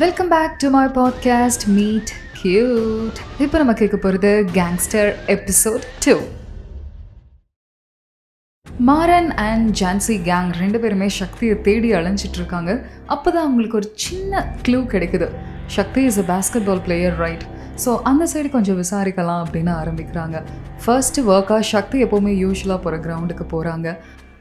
[0.00, 2.10] Welcome back to my podcast meet
[2.42, 6.14] cute இப்போ நம்ம கேட்க போகிறது gangster episode two
[8.86, 12.70] Maran and Jhansi gang ரெண்டு பேருமே சக்தியை தேடி அலைஞ்சிட்டு இருக்காங்க.
[13.06, 15.28] அப்போ தான் அவங்களுக்கு ஒரு சின்ன க்ளூ கிடைக்குது.
[15.66, 16.26] Shakti is a
[16.64, 17.44] basketball player right
[17.84, 20.42] so அந்த சைடு கொஞ்சம் விசாரிக்கலாம் அப்படின்னு ஆரம்பிக்கிறாங்க.
[20.84, 23.88] ஃபர்ஸ்ட் ஒர்க்காக சக்தி எப்போவுமே யூஸ்வலாக போகிற கிரவுண்டுக்கு போகிறாங்க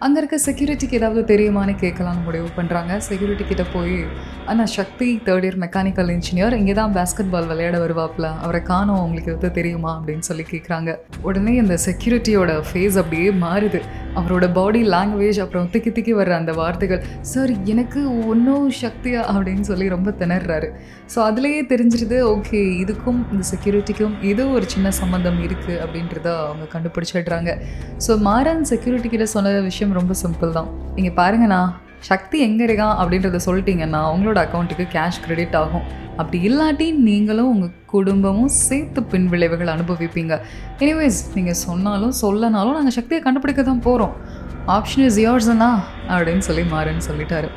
[0.05, 3.97] அங்கே இருக்க செக்யூரிட்டிக்கு ஏதாவது தெரியுமான்னு கேட்கலாம்னு முடிவு பண்ணுறாங்க செக்யூரிட்டி கிட்ட போய்
[4.45, 8.27] அண்ணா Shakti third year mechanical engineer இங்கே தான் பேஸ்கெட் பால் விளையாட வருவாப்ல.
[8.41, 9.03] அவரை காணோம்.
[9.03, 9.91] உங்களுக்கு எதாவது தெரியுமா?
[9.99, 13.81] அப்படின்னு சொல்லி கேட்குறாங்க உடனே அந்த செக்யூரிட்டியோட ஃபேஸ் அப்படியே மாறுது.
[14.19, 18.01] அவரோட பாடி லாங்குவேஜ் அப்புறம் திக்கி திக்கி வர்ற அந்த வார்த்தைகள் சார் எனக்கு
[18.31, 20.69] ஒன்றும் சக்தியா அப்படின்னு சொல்லி ரொம்ப திணறாரு.
[21.13, 27.53] ஸோ அதுலேயே தெரிஞ்சிருது ஓகே இதுக்கும் இந்த செக்யூரிட்டிக்கும் ஏதோ ஒரு சின்ன சம்மந்தம் இருக்குது அப்படின்றத அவங்க கண்டுபிடிச்சிடுறாங்க.
[28.07, 30.69] ஸோ மாறன் செக்யூரிட்டி கிட்ட சொன்ன விஷயம் ரொம்ப சிம்பிள் தான்.
[30.97, 31.61] நீங்கள் பாருங்கண்ணா.
[32.09, 35.85] சக்தி எங்கே இருக்கான் அப்படின்றத சொல்லிட்டீங்கன்னா உங்களோட அக்கௌண்ட்டுக்கு கேஷ் கிரெடிட் ஆகும்.
[36.19, 40.33] அப்படி இல்லாட்டி நீங்களும் உங்கள் குடும்பமும் சேர்த்து பின் விளைவுகள் அனுபவிப்பீங்க.
[40.83, 44.15] எனிவேஸ் நீங்கள் சொன்னாலும் சொல்லனாலும் நாங்கள் சக்தியை கண்டுபிடிக்க தான் போகிறோம்
[44.77, 45.69] ஆப்ஷன் இஸ் யோர்ஸ்னா
[46.13, 47.49] அப்படின்னு சொல்லி மாறன்னு சொல்லிட்டாரு.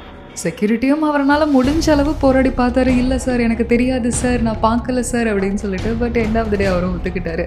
[0.43, 2.93] செக்யூரிட்டியும் அவரால் முடிஞ்ச அளவு போராடி பார்த்தாரு.
[3.03, 6.67] இல்லை சார் எனக்கு தெரியாது சார் நான் பார்க்கல சார் அப்படின்னு சொல்லிட்டு but end of the day
[6.73, 7.45] அவரும் ஒத்துக்கிட்டாரு.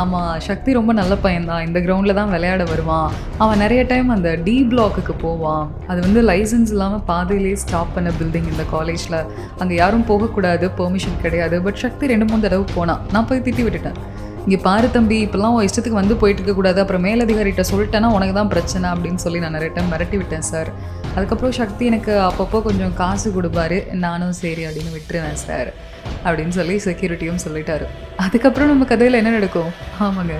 [0.00, 1.64] ஆமாம் சக்தி ரொம்ப நல்ல பையன்தான்.
[1.66, 3.10] இந்த கிரவுண்டில் தான் விளையாட வருவான்.
[3.42, 5.64] அவன் நிறைய டைம் அந்த டி பிளாக்குக்கு போவான்.
[5.90, 9.18] அது வந்து லைசன்ஸ் இல்லாமல் பாதையிலே ஸ்டாப் பண்ண பில்டிங் இந்த காலேஜில்
[9.58, 11.58] அங்கே யாரும் போகக்கூடாது பெர்மிஷன் கிடையாது.
[11.66, 13.02] பட் சக்தி ரெண்டு மூணு தடவை போனான்.
[13.14, 14.00] நான் போய் திட்டி விட்டுட்டேன்.
[14.44, 16.78] இங்கே பாரு தம்பி இப்போல்லாம் உன் இஷ்டத்துக்கு வந்து போயிட்டு இருக்கக்கூடாது.
[16.82, 20.70] அப்புறம் மேலதிகாரிகிட்ட சொல்லிட்டேன்னா உனக்கு தான் பிரச்சனை அப்படின்னு சொல்லி நான் நிறைய டைம் மிரட்டி விட்டேன் சார்.
[21.14, 23.92] அதுக்கப்புறம் சக்தி எனக்கு அப்பப்போ கொஞ்சம் காசு கொடுப்பாரு.
[23.92, 25.72] நானும் சரி அப்படின்னு விட்டுருவேன் சார்.
[26.24, 27.86] அப்படின்னு சொல்லி செக்யூரிட்டியும் சொல்லிட்டாரு.
[28.16, 29.70] அதுக்கப்புறம் நம்ம கதையில் என்ன நடக்கும்?
[30.00, 30.32] ஆமாங்க.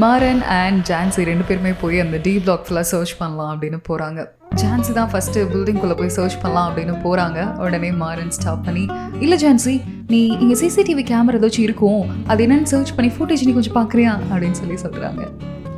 [0.00, 4.92] மாரன் அண்ட் ஜான்சி ரெண்டு பேருமே போய் அந்த டி பிளாக் ஃபுல்லாக சர்ச் பண்ணலாம் அப்படின்னு போகிறாங்க ஜான்சி
[4.92, 8.86] தான் ஃபஸ்ட்டு பில்டிங்குள்ளே போய் சர்ச் பண்ணலாம் அப்படின்னு போகிறாங்க உடனே மாரன் ஸ்டாப் பண்ணி
[9.20, 12.26] இல்லை ஜான்சி நீ இங்கே சிசிடிவி கேமரா ஏதாச்சும் இருக்கும்.
[12.26, 14.18] அது என்னன்னு சர்ச் பண்ணி ஃபுட்டேஜ் நீ கொஞ்சம் பார்க்குறியா?
[14.32, 15.28] அப்படின்னு சொல்லி சொல்கிறாங்க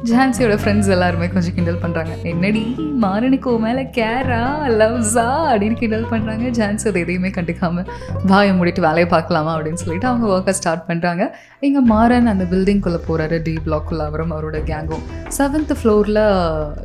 [0.09, 2.62] ஜான்சியோட ஃப்ரெண்ட்ஸ் எல்லாருமே கொஞ்சம் கிண்டல் பண்ணுறாங்க என்னடி
[3.03, 4.41] மாறனுக்கு உன் மேலே கேரா
[4.72, 7.89] லவ்ஸா அப்படின்னு கிண்டல் பண்ணுறாங்க ஜான்சி அதை எதையுமே கண்டுக்காமல்
[8.25, 11.25] வாயை மூடிட்டு வேலையை பார்க்கலாமா அப்படின்னு சொல்லிட்டு அவங்க ஒர்க்கை ஸ்டார்ட் பண்ணுறாங்க
[11.61, 15.05] இங்கே மாறன் அந்த பில்டிங்குள்ளே போகிறாரு டி பிளாக்குள்ளே அவரும் அவரோட கேங்கும்
[15.39, 16.23] செவன்த் ஃப்ளோரில்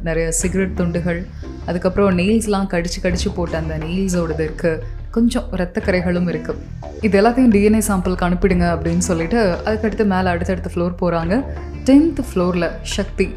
[0.01, 1.21] நிறைய சிகரெட் துண்டுகள்
[1.65, 6.59] அதுக்கப்புறம் நெயில்ஸ்லாம் கடிச்சு கடிச்சு போட்ட அந்த நெயில்ஸோடது இருக்குது கொஞ்சம் ரத்தக்கரைகளும் இருக்குது
[7.07, 11.35] இது எல்லாத்தையும் டிஎன்ஏ சாம்பிளுக்கு அனுப்பிடுங்க அப்படின்னு சொல்லிட்டு அதுக்கடுத்து மேலே அடுத்தடுத்த ஃப்ளோர் போகிறாங்க
[11.89, 13.27] டென்த் ஃப்ளோரில் சக்தி.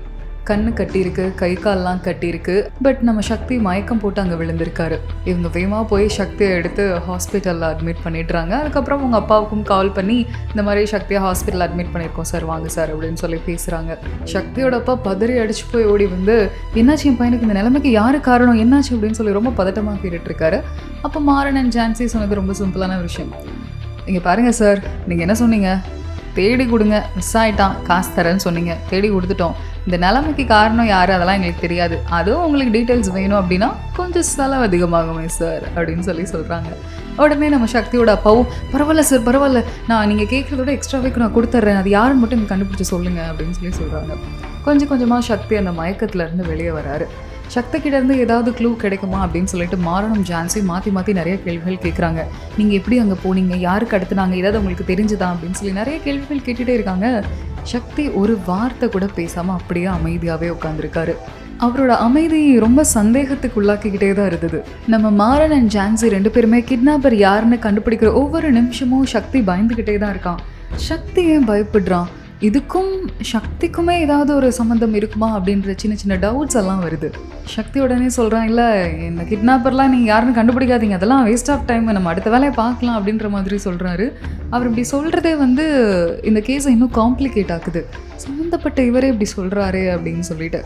[0.51, 2.57] கண்ணு கட்டியிருக்கு கை கால்லாம் கட்டியிருக்கு.
[2.87, 4.99] பட் நம்ம சக்தி மயக்கம் போட்டு அங்கே விழுந்திருக்காரு.
[5.31, 8.53] இவங்க வேகமாக போய் சக்தியை எடுத்து ஹாஸ்பிட்டலில் அட்மிட் பண்ணிடுறாங்க.
[8.63, 10.19] அதுக்கப்புறம் உங்கள் அப்பாவுக்கும் கால் பண்ணி
[10.51, 13.93] இந்த மாதிரி சக்தியை ஹாஸ்பிட்டலில் அட்மிட் பண்ணியிருக்கோம் சார் வாங்க சார் அப்படின்னு சொல்லி பேசுகிறாங்க
[14.35, 16.37] சக்தியோட அப்பா பதறி அடிச்சு போய் ஓடி வந்து
[16.81, 18.61] என்னாச்சு என் பையனுக்கு இந்த நிலைமைக்கு யாரு காரணம்?
[18.65, 18.93] என்னாச்சு?
[18.95, 20.61] அப்படின்னு சொல்லி ரொம்ப பதட்டமாக கேட்டுட்ருக்காரு.
[21.03, 23.33] அப்போ மாறன் அண்ட் ஜான்சி சொன்னது ரொம்ப சிம்பிளான விஷயம்.
[24.07, 25.71] இங்கே பாருங்கள் சார் நீங்கள் என்ன சொன்னீங்க?
[26.39, 29.57] தேடி கொடுங்க மிஸ் ஆகிட்டான் காசு தரேன்னு சொன்னீங்க தேடி கொடுத்துட்டோம்.
[29.87, 31.97] இந்த நிலைமைக்கு காரணம் யார் அதெல்லாம் எங்களுக்கு தெரியாது.
[32.19, 33.69] அதுவும் உங்களுக்கு டீட்டெயில்ஸ் வேணும் அப்படின்னா
[33.99, 36.71] கொஞ்சம் செலவு அதிகமாகுமே சார் அப்படின்னு சொல்லி சொல்கிறாங்க
[37.25, 39.61] உடனே நம்ம சக்தியோட அப்பாவும் பரவாயில்ல சார் பரவாயில்ல.
[39.91, 44.17] நான் நீங்கள் கேட்குறதோட எக்ஸ்ட்ராவே நான் கொடுத்துட்றேன் அது யாருன்னு மட்டும் எனக்கு கண்டுபிடிச்சி சொல்லுங்கள் அப்படின்னு சொல்லி சொல்கிறாங்க
[44.67, 47.07] கொஞ்சம் கொஞ்சமாக சக்தி அந்த மயக்கத்துலேருந்து வெளியே வராரு.
[47.55, 50.61] சக்தி கிட்ட இருந்து ஏதாவது க்ளூ கிடைக்குமா அப்படின்னு சொல்லிட்டு மாறனும் ஜான்சி.
[50.71, 52.21] மாற்றி மாற்றி நிறைய கேள்விகள் கேட்குறாங்க
[52.59, 53.55] நீங்கள் எப்படி அங்கே போனீங்க?
[53.69, 54.35] யாருக்கு அடுத்துனாங்க?
[54.41, 57.09] ஏதாவது உங்களுக்கு தெரிஞ்சுதா அப்படின்னு சொல்லி நிறைய கேள்விகள் கேட்டுகிட்டே இருக்காங்க.
[57.73, 61.15] சக்தி ஒரு வார்த்தை கூட பேசாமல் அப்படியே அமைதியாகவே உட்காந்துருக்காரு
[61.65, 64.59] அவரோட அமைதி ரொம்ப சந்தேகத்துக்கு உள்ளாக்கிக்கிட்டே தான் இருந்தது.
[64.95, 70.43] நம்ம மாறன் அண்ட் ஜான்சி ரெண்டு பேருமே கிட்னாப்பர் யாருன்னு கண்டுபிடிக்கிற ஒவ்வொரு நிமிஷமும் சக்தி பயந்துக்கிட்டே தான் இருக்கான்.
[70.91, 72.11] சக்தி ஏன் பயப்படுறான்?
[72.47, 72.93] இதுக்கும்
[73.33, 77.09] சக்திக்குமே ஏதாவது ஒரு சம்மந்தம் இருக்குமா அப்படின்ற சின்ன சின்ன டவுட்ஸ் எல்லாம் வருது.
[77.55, 78.67] சக்தி உடனே சொல்கிறான் இல்லை
[79.09, 80.97] இந்த கிட்னாப்பர்லாம் நீங்கள் யாருன்னு கண்டுபிடிக்காதீங்க.
[80.99, 84.07] அதெல்லாம் வேஸ்ட் ஆஃப் டைம் நம்ம அடுத்த வேலையை பார்க்கலாம் அப்படின்ற மாதிரி சொல்கிறாரு
[84.55, 85.67] அவர் இப்படி சொல்கிறதே வந்து
[86.31, 87.83] இந்த கேஸை இன்னும் காம்ப்ளிகேட் ஆக்குது.
[88.25, 90.63] சம்மந்தப்பட்ட இவரே இப்படி சொல்கிறாரு அப்படின்னு சொல்லிட்டு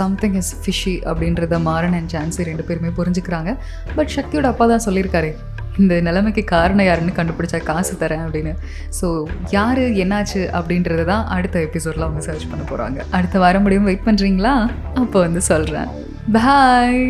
[0.00, 3.52] சம்திங் இஸ் ஃபிஷி அப்படின்றத மாறன் அண்ட் ஜான்சி ரெண்டு பேருமே புரிஞ்சுக்கிறாங்க.
[3.96, 5.32] பட் சக்தியோட அப்பா தான் சொல்லியிருக்காரு
[5.80, 8.52] இந்த நிலைமைக்கு காரணம் யாருன்னு கண்டுபிடிச்சா காசு தரேன் அப்படின்னு.
[8.98, 9.08] ஸோ
[9.56, 13.88] யார் என்னாச்சு அப்படின்றது தான் அடுத்த எபிசோடில் அவங்க சர்ச் பண்ண போகிறாங்க அடுத்த வாரம் முடியும்.
[13.90, 14.54] வெயிட் பண்ணுறீங்களா
[15.02, 15.90] அப்போ வந்து சொல்கிறேன்
[16.38, 17.06] பாய்